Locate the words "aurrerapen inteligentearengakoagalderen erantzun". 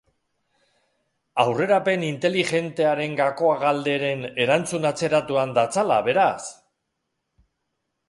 1.43-4.91